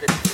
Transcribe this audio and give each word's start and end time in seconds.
that 0.00 0.29